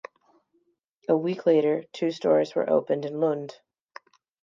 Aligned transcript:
A 1.07 1.15
week 1.15 1.45
later, 1.45 1.83
two 1.93 2.09
stores 2.09 2.55
were 2.55 2.67
opened 2.67 3.05
in 3.05 3.19
Lund. 3.19 3.57